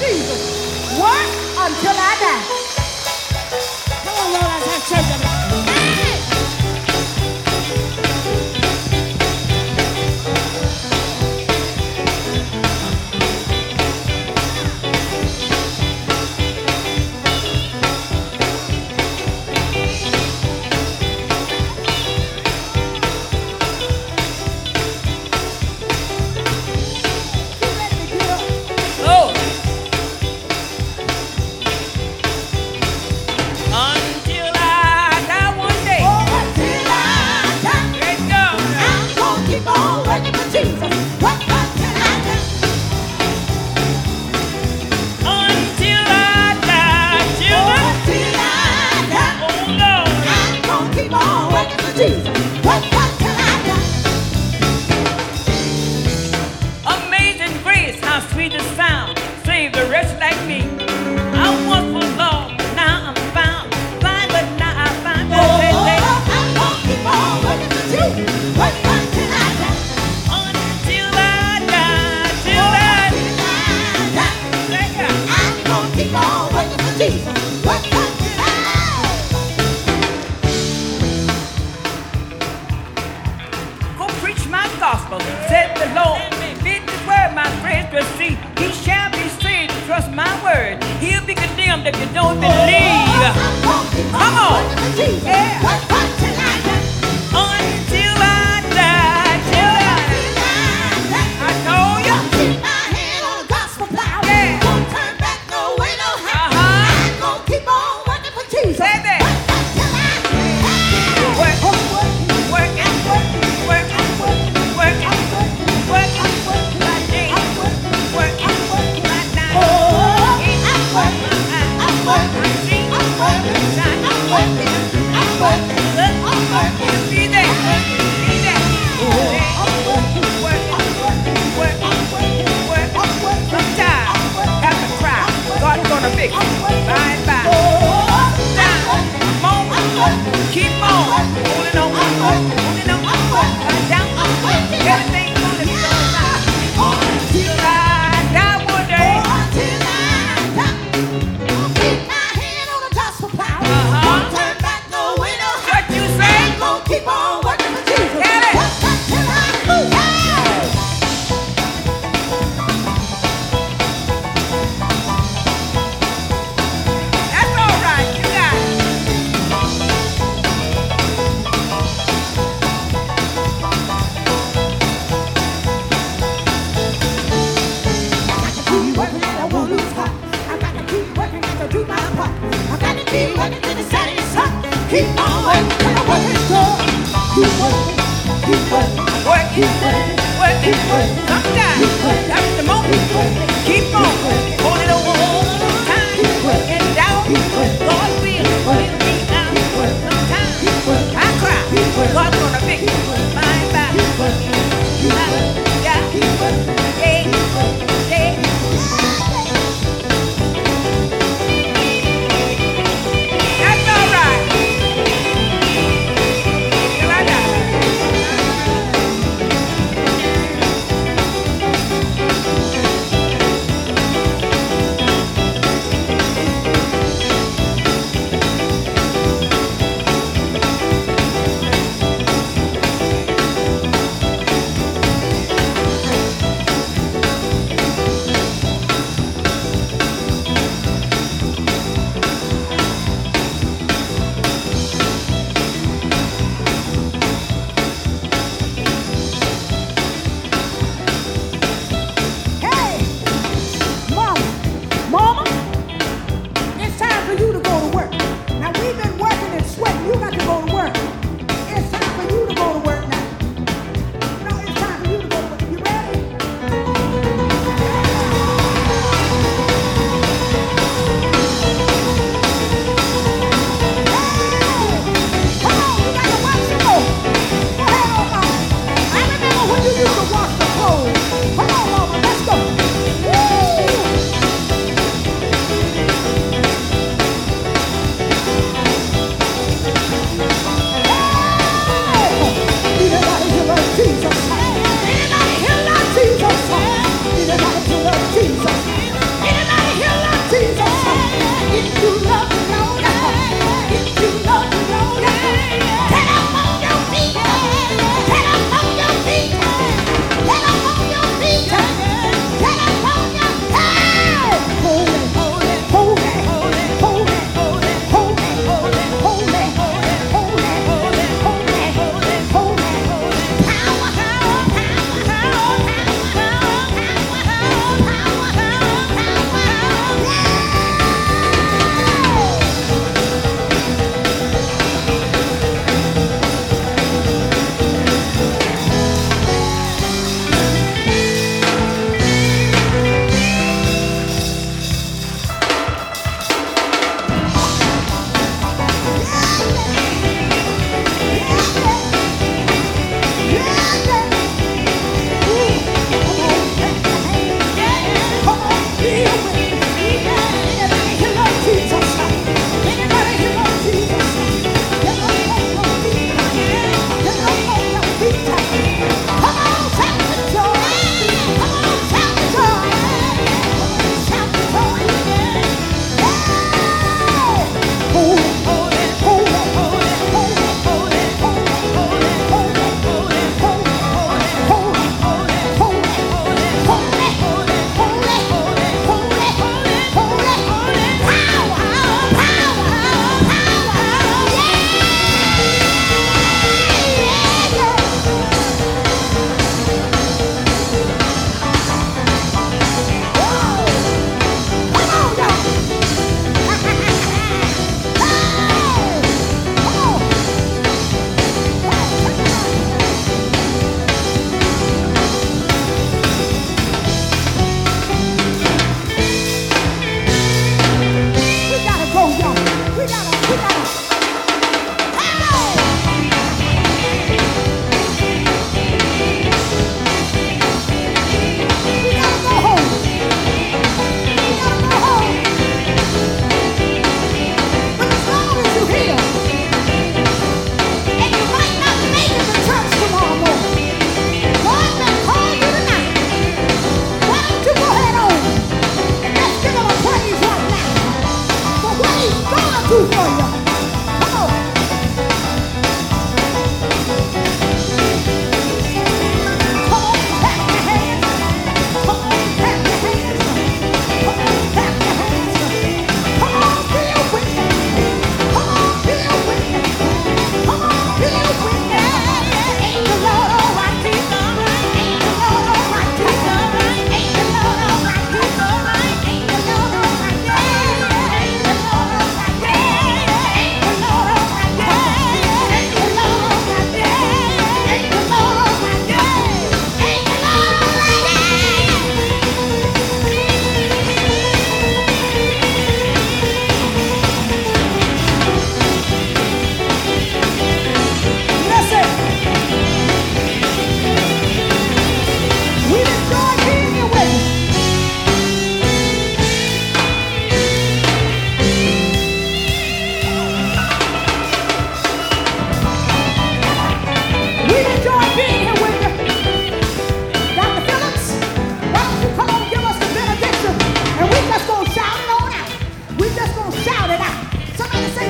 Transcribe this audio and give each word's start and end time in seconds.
Jesus. 0.00 0.98
Work 0.98 1.30
until 1.58 1.92
I 1.92 2.16
die. 2.20 2.69
Lord. 85.94 86.22
fit 86.62 86.86
the 86.86 86.98
word, 87.06 87.34
my 87.34 87.48
friends 87.60 87.92
will 87.92 88.08
see. 88.18 88.38
He 88.62 88.72
shall 88.72 89.10
be 89.10 89.28
saved. 89.42 89.72
Trust 89.86 90.10
my 90.12 90.30
word. 90.44 90.82
He'll 91.00 91.24
be 91.26 91.34
condemned 91.34 91.86
if 91.86 91.98
you 91.98 92.06
don't 92.14 92.40
believe. 92.40 93.24
Come 94.12 94.36
on. 94.36 94.62
Yeah. 95.24 95.89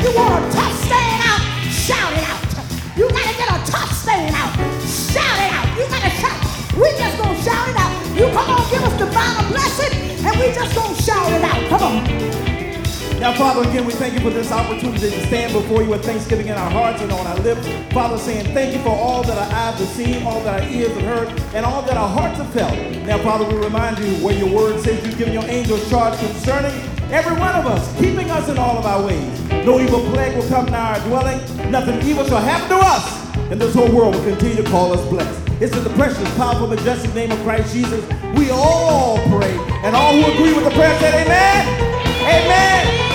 you 0.02 0.16
want 0.16 0.44
a 0.44 0.50
tough 0.50 0.74
stand 0.84 1.22
out, 1.28 1.40
shout 1.68 2.12
it 2.12 2.24
out. 2.24 2.40
You 2.96 3.08
gotta 3.08 3.36
get 3.36 3.48
a 3.48 3.70
tough 3.70 3.92
stand 3.92 4.34
out, 4.34 4.52
shout 4.88 5.38
it 5.38 5.52
out. 5.52 5.66
You 5.76 5.84
gotta 5.88 6.10
shout. 6.20 6.40
We 6.76 6.88
just 6.96 7.18
gonna 7.18 7.42
shout 7.42 7.68
it 7.68 7.76
out. 7.76 7.92
You 8.16 8.26
come 8.32 8.50
on, 8.50 8.70
give 8.70 8.82
us 8.82 8.98
the 8.98 9.06
final 9.12 9.48
blessing, 9.50 10.24
and 10.24 10.40
we 10.40 10.52
just 10.52 10.74
gonna 10.74 10.94
shout 10.96 11.32
it 11.32 11.44
out. 11.44 11.68
Come 11.68 11.82
on. 11.82 12.40
Now, 13.20 13.34
Father, 13.34 13.68
again, 13.68 13.84
we 13.84 13.92
thank 13.92 14.14
you 14.14 14.20
for 14.20 14.30
this 14.30 14.50
opportunity 14.50 15.10
to 15.10 15.26
stand 15.26 15.52
before 15.52 15.82
you 15.82 15.90
with 15.90 16.02
thanksgiving 16.02 16.46
in 16.46 16.54
our 16.54 16.70
hearts 16.70 17.02
and 17.02 17.12
on 17.12 17.26
our 17.26 17.36
lips. 17.40 17.68
Father, 17.92 18.16
saying 18.16 18.54
thank 18.54 18.74
you 18.74 18.80
for 18.82 18.88
all 18.88 19.22
that 19.22 19.36
our 19.36 19.52
eyes 19.54 19.78
have 19.78 19.88
seen, 19.88 20.22
all 20.26 20.40
that 20.44 20.62
our 20.62 20.68
ears 20.70 20.92
have 20.94 21.02
heard, 21.02 21.28
and 21.54 21.66
all 21.66 21.82
that 21.82 21.98
our 21.98 22.08
hearts 22.08 22.38
have 22.38 22.50
felt. 22.54 22.74
Now, 23.04 23.18
Father, 23.18 23.44
we 23.44 23.62
remind 23.62 23.98
you 23.98 24.14
where 24.24 24.34
your 24.34 24.48
word 24.48 24.80
says 24.80 25.04
you've 25.04 25.18
given 25.18 25.34
your 25.34 25.44
angels 25.44 25.86
charge 25.90 26.18
concerning 26.18 26.72
every 27.12 27.38
one 27.38 27.54
of 27.54 27.66
us, 27.66 27.98
keeping 27.98 28.30
us 28.30 28.48
in 28.48 28.58
all 28.58 28.78
of 28.78 28.86
our 28.86 29.04
ways. 29.04 29.42
No 29.64 29.80
evil 29.80 30.00
plague 30.10 30.36
will 30.36 30.48
come 30.48 30.66
nigh 30.66 30.98
our 30.98 31.08
dwelling. 31.08 31.70
Nothing 31.70 32.00
evil 32.08 32.24
shall 32.24 32.40
happen 32.40 32.68
to 32.68 32.76
us. 32.76 33.36
And 33.50 33.60
this 33.60 33.74
whole 33.74 33.90
world 33.90 34.14
will 34.14 34.24
continue 34.24 34.62
to 34.62 34.70
call 34.70 34.92
us 34.92 35.06
blessed. 35.08 35.48
It's 35.60 35.76
in 35.76 35.84
the 35.84 35.90
precious, 35.90 36.36
powerful, 36.36 36.68
majestic 36.68 37.14
name 37.14 37.30
of 37.32 37.38
Christ 37.40 37.72
Jesus. 37.72 38.04
We 38.34 38.50
all 38.50 39.18
pray. 39.28 39.56
And 39.84 39.94
all 39.94 40.14
who 40.14 40.32
agree 40.32 40.54
with 40.54 40.64
the 40.64 40.70
prayer 40.70 40.98
said 41.00 41.26
amen. 41.26 41.66
Amen. 42.22 42.86
Amen. 42.86 43.09